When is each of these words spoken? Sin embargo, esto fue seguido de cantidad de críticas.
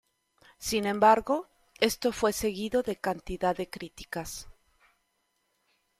Sin 0.57 0.87
embargo, 0.87 1.47
esto 1.79 2.11
fue 2.11 2.33
seguido 2.33 2.81
de 2.81 2.95
cantidad 2.95 3.55
de 3.55 3.69
críticas. 3.69 4.47